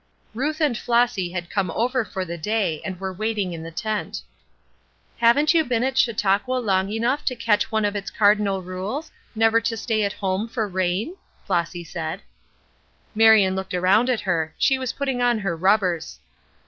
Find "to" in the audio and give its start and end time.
7.25-7.35, 9.61-9.77